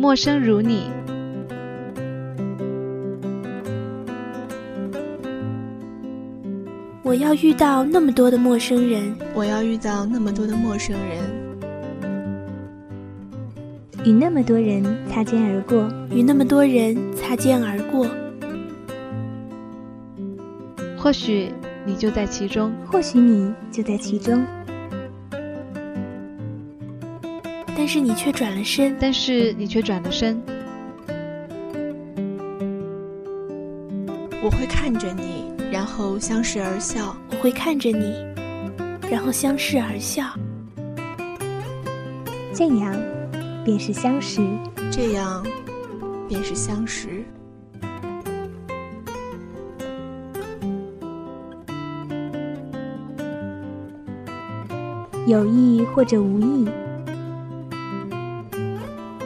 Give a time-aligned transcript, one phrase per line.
[0.00, 0.90] 陌生如你。
[7.02, 11.18] 我要遇到那么多的陌生人，我要遇到那么多的陌生人，
[14.02, 18.06] 与那么多人擦肩而过，与那么多人擦肩而过。
[20.96, 21.52] 或许
[21.84, 24.42] 你就在其中，或许你就在其中，
[27.92, 30.40] 是你却转了身，但是你却转了身。
[34.40, 37.16] 我会看着你，然后相视而笑。
[37.32, 38.14] 我会看着你，
[39.10, 40.22] 然后相视而笑。
[42.54, 42.94] 这样，
[43.64, 44.40] 便是相识。
[44.92, 45.44] 这样，
[46.28, 47.24] 便是相识。
[55.26, 56.68] 有意或者无意，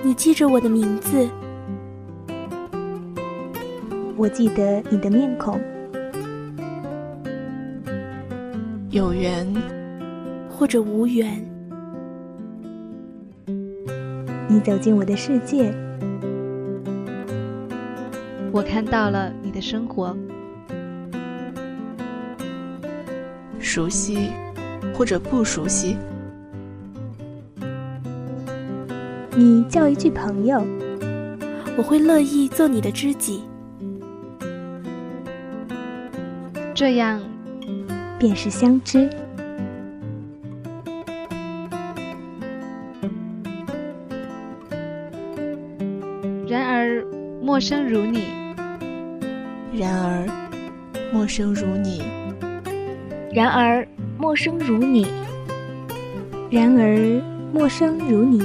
[0.05, 1.27] 你记着我的名字，
[4.19, 5.59] 我记得你的面孔。
[8.91, 9.47] 有缘。
[10.57, 11.45] 或者无缘，
[14.49, 15.75] 你走进我的世界，
[18.53, 20.17] 我看到了你的生活。
[23.59, 24.31] 熟悉
[24.95, 25.97] 或者不熟悉，
[29.37, 30.65] 你叫一句朋友，
[31.77, 33.43] 我会乐意做你的知己。
[36.73, 37.21] 这样，
[38.17, 39.11] 便是相知。
[46.47, 47.05] 然而，
[47.43, 48.27] 陌生如你。
[49.77, 50.27] 然而，
[51.13, 52.05] 陌生如你。
[53.33, 53.85] 然而，
[54.17, 55.09] 陌生如你。
[56.51, 57.21] 然而，
[57.53, 58.41] 陌生如你。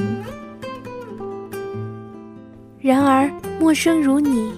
[2.89, 4.51] 然而，陌生如你。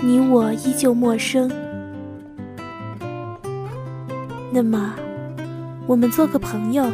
[0.00, 1.48] 你我依旧陌生。
[4.52, 4.96] 那么，
[5.86, 6.84] 我们做个朋友，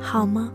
[0.00, 0.52] 好吗？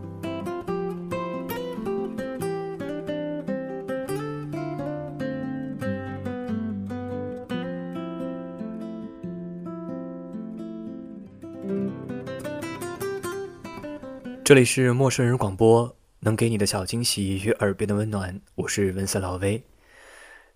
[14.42, 18.38] 这里是陌生人广播，能给你的小惊喜与耳边的温暖。
[18.54, 19.62] 我是文色老威，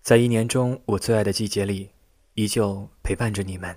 [0.03, 1.89] 在一年中我最爱的季节里，
[2.35, 3.75] 依旧陪伴着你们。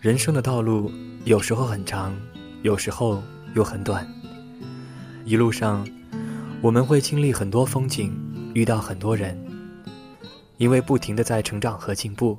[0.00, 0.90] 人生的道路
[1.26, 2.18] 有时候很长，
[2.62, 3.22] 有时候
[3.54, 4.10] 又很短。
[5.26, 5.86] 一路上，
[6.62, 8.16] 我们会经历很多风景，
[8.56, 9.38] 遇到很多人。
[10.56, 12.38] 因为不停的在成长和进步，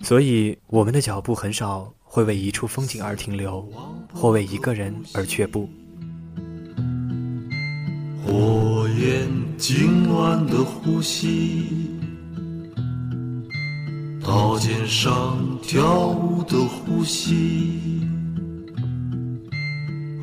[0.00, 3.68] 所以我们的脚步很少会为一处风景而停留，
[4.10, 5.68] 或为一个人而却步。
[8.24, 9.28] 火焰
[9.58, 11.90] 今晚的呼吸。
[14.22, 18.00] 刀尖上跳舞的呼吸，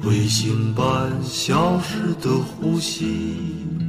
[0.01, 3.84] 彗星般消失的呼吸。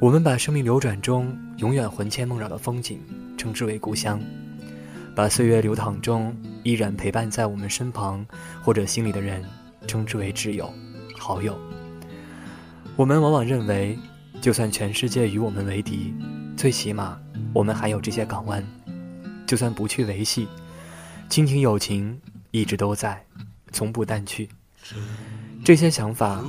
[0.00, 3.00] 我们把生命流转中永远魂牵梦绕的风景
[3.36, 4.18] 称之为故乡，
[5.14, 8.24] 把岁月流淌中依然陪伴在我们身旁
[8.62, 9.44] 或者心里的人
[9.86, 10.72] 称之为挚友、
[11.18, 11.54] 好友。
[12.96, 13.98] 我们往往认为。
[14.40, 16.14] 就算全世界与我们为敌，
[16.56, 17.20] 最起码
[17.52, 18.66] 我们还有这些港湾。
[19.46, 20.48] 就算不去维系，
[21.28, 22.18] 亲情友情
[22.50, 23.22] 一直都在，
[23.70, 24.48] 从不淡去。
[25.62, 26.42] 这些想法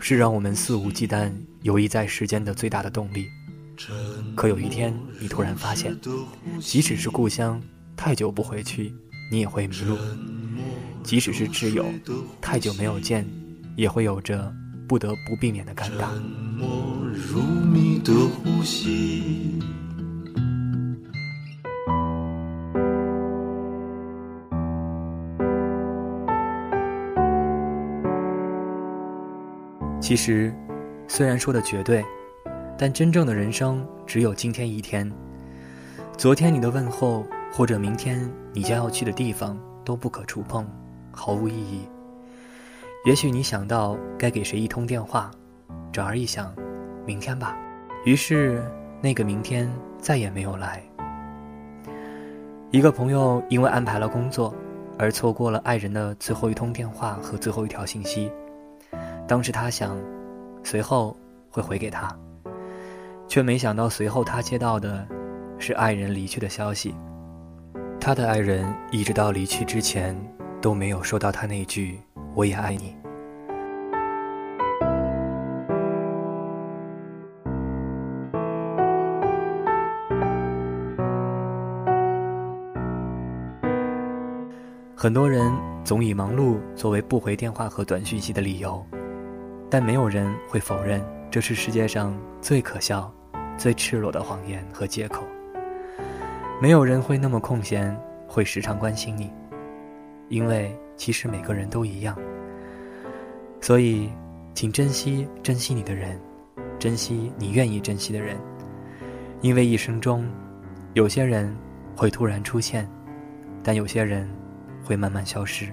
[0.00, 1.30] 是让我们肆无忌惮
[1.62, 3.28] 游弋在世间的最大的动力。
[4.34, 5.96] 可有一天，你突然发现，
[6.60, 7.62] 即使是故乡，
[7.96, 8.92] 太久不回去，
[9.30, 9.96] 你也会迷路；
[11.04, 11.84] 即使是挚友，
[12.40, 13.24] 太久没有见，
[13.76, 14.52] 也会有着
[14.88, 16.08] 不得不避免的尴尬。
[17.12, 17.40] 如
[17.72, 19.60] 你的呼吸。
[30.00, 30.54] 其实，
[31.10, 32.04] 虽然说的绝对，
[32.76, 35.10] 但真正的人生只有今天一天。
[36.18, 40.68] 昨天你的问候，或者明天你将要去的地方，都不可触碰，
[41.10, 41.80] 毫无意义。
[43.06, 45.30] 也许你想到该给谁一通电话，
[45.90, 46.54] 转而一想。
[47.06, 47.56] 明天吧，
[48.04, 48.62] 于是
[49.00, 50.82] 那个明天再也没有来。
[52.70, 54.54] 一个朋友因为安排了工作，
[54.98, 58.30] 而错过了爱人的最后一通电话和最后一条信息。
[59.26, 59.96] 当时他想，
[60.70, 61.16] 随后
[61.48, 62.14] 会回给他，
[63.26, 65.08] 却没想到随后他接到的
[65.58, 66.94] 是爱人离去的消息。
[67.98, 70.14] 他的爱人一直到离去之前
[70.60, 71.98] 都没有收到他那句
[72.36, 72.94] “我也爱你”。
[84.94, 85.50] 很多人
[85.82, 88.84] 总以忙碌作为不回电话和短讯息的理由，
[89.70, 93.12] 但没有人会否认这是世界上最可笑、
[93.56, 95.24] 最赤裸的谎言和借口。
[96.60, 97.94] 没有人会那么空闲，
[98.26, 99.30] 会时常关心你，
[100.28, 102.16] 因为其实每个人都一样。
[103.60, 104.10] 所以，
[104.54, 106.18] 请珍惜珍惜你的人，
[106.78, 108.36] 珍惜你愿意珍惜的人，
[109.40, 110.26] 因为一生中，
[110.94, 111.54] 有些人
[111.94, 112.88] 会突然出现，
[113.62, 114.28] 但有些人。
[114.84, 115.66] 会慢慢消失。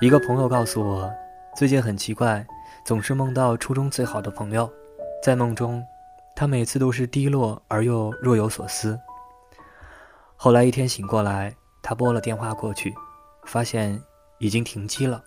[0.00, 1.10] 一个朋友告诉我，
[1.56, 2.44] 最近很奇怪，
[2.84, 4.70] 总是梦到初中最好的朋友，
[5.22, 5.82] 在梦中，
[6.34, 8.98] 他每次都是低落而又若有所思。
[10.36, 12.92] 后来一天醒过来，他拨了电话过去，
[13.44, 13.98] 发现
[14.38, 15.22] 已经停机了，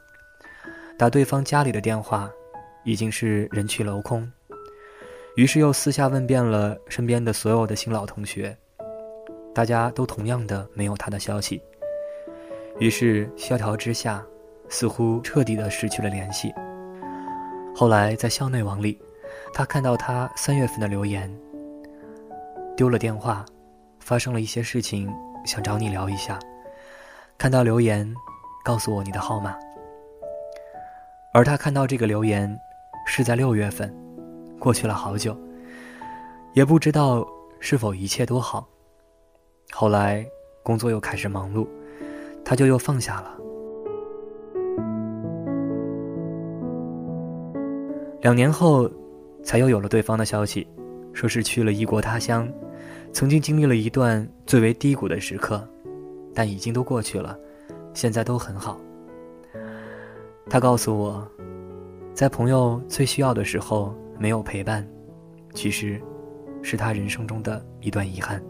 [0.99, 2.29] 打对方家里的电话，
[2.83, 4.29] 已经是人去楼空。
[5.37, 8.55] 于是又私下问遍了身边的所有的新老同学，
[9.55, 11.61] 大家都同样的没有他的消息。
[12.79, 14.23] 于是萧条之下，
[14.69, 16.53] 似乎彻底的失去了联系。
[17.75, 18.99] 后来在校内网里，
[19.53, 21.31] 他看到他三月份的留言，
[22.75, 23.45] 丢了电话，
[23.99, 25.13] 发生了一些事情，
[25.45, 26.39] 想找你聊一下。
[27.37, 28.11] 看到留言，
[28.63, 29.55] 告诉我你的号码。
[31.33, 32.59] 而他看到这个留言，
[33.05, 33.95] 是在六月份。
[34.59, 35.37] 过去了好久，
[36.53, 37.23] 也不知道
[37.59, 38.67] 是否一切都好。
[39.71, 40.25] 后来
[40.63, 41.67] 工作又开始忙碌，
[42.43, 43.37] 他就又放下了。
[48.27, 48.91] 两年后，
[49.41, 50.67] 才又有了对方的消息，
[51.13, 52.45] 说是去了异国他乡，
[53.13, 55.65] 曾经经历了一段最为低谷的时刻，
[56.35, 57.39] 但已经都过去了，
[57.93, 58.77] 现在都很好。
[60.49, 61.25] 他告诉我，
[62.13, 63.95] 在朋友最需要的时候。
[64.19, 64.85] 没有陪伴，
[65.53, 66.01] 其实，
[66.63, 68.43] 是他人生中的一段遗憾。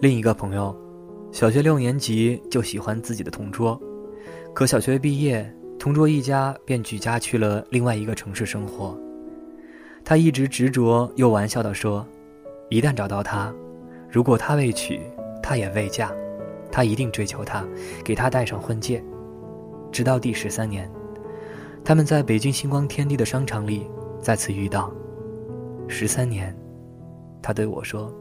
[0.00, 0.76] 另一个朋友，
[1.32, 3.80] 小学六年级就喜欢自己的同桌，
[4.54, 8.96] 可小学毕业，同桌一家便举家去了另外一个城市生活。
[10.04, 12.06] 他一直执着又玩笑地说
[12.70, 13.52] ：“一旦找到他，
[14.08, 15.00] 如果他未娶，
[15.42, 16.12] 他也未嫁，
[16.70, 17.66] 他一定追求她，
[18.04, 19.02] 给她戴上婚戒。”
[19.90, 20.88] 直到第十三年，
[21.84, 23.90] 他们在北京星光天地的商场里
[24.20, 24.92] 再次遇到。
[25.88, 26.56] 十三年，
[27.42, 28.14] 他对我说：“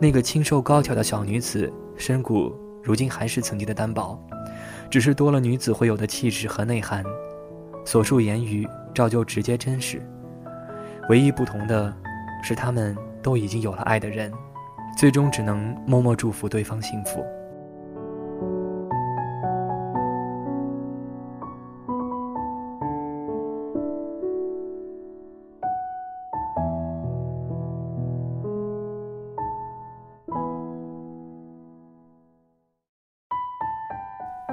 [0.00, 2.54] 那个清瘦高挑的小女子，身骨
[2.84, 4.16] 如今还是曾经的单薄，
[4.90, 7.04] 只是多了女子会有的气质和内涵。
[7.84, 10.02] 所述言语照旧直接真实，
[11.08, 11.94] 唯一不同的
[12.42, 14.30] 是，他们都已经有了爱的人，
[14.98, 17.24] 最终只能默默祝福对方幸福。”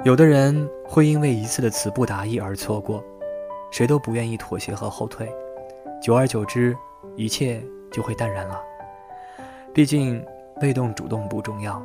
[0.04, 3.04] 有的人会因为一次的词不达意而错过，
[3.70, 5.28] 谁都不愿意妥协和后退，
[6.00, 6.74] 久而久之，
[7.16, 8.62] 一切就会淡然了。
[9.74, 10.24] 毕竟，
[10.60, 11.84] 被动主动不重要，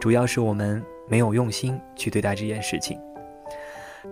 [0.00, 2.96] 主要是我们没有用心去对待这件事情。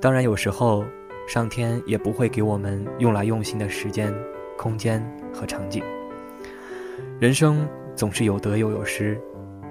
[0.00, 0.84] 当然，有时候
[1.28, 4.12] 上天也不会给我们用来用心的时间、
[4.58, 5.00] 空间
[5.32, 5.84] 和场景。
[7.20, 9.18] 人生总是有得又有失，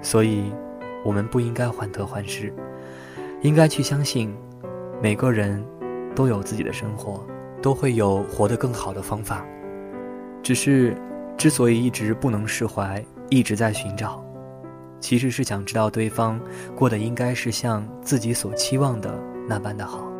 [0.00, 0.50] 所以，
[1.04, 2.52] 我们不应该患得患失。
[3.42, 4.34] 应该去相信，
[5.02, 5.64] 每个人
[6.14, 7.24] 都有自己的生活，
[7.62, 9.44] 都会有活得更好的方法。
[10.42, 10.96] 只是，
[11.36, 14.24] 之所以一直不能释怀，一直在寻找，
[15.00, 16.40] 其实是想知道对方
[16.74, 20.15] 过得应该是像自己所期望的那般的好。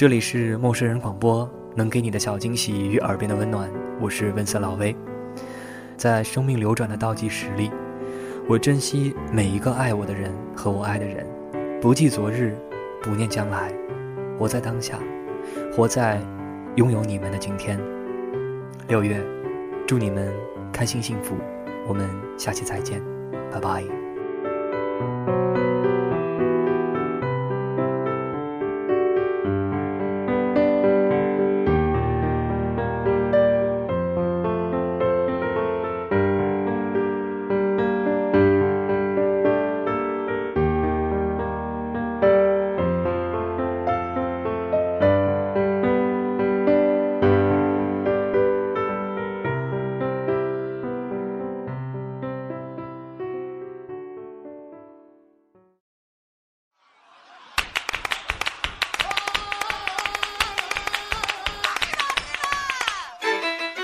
[0.00, 3.70] 这里是陌生人广播，能给你的小惊喜与耳边的温暖。
[4.00, 4.96] 我是温色老威，
[5.94, 7.70] 在生命流转的倒计时里，
[8.48, 11.26] 我珍惜每一个爱我的人和我爱的人，
[11.82, 12.56] 不记昨日，
[13.02, 13.70] 不念将来，
[14.38, 14.98] 活在当下，
[15.70, 16.18] 活在
[16.76, 17.78] 拥有你们的今天。
[18.88, 19.22] 六月，
[19.86, 20.32] 祝你们
[20.72, 21.36] 开心幸福，
[21.86, 23.02] 我们下期再见。
[23.52, 23.84] 拜拜。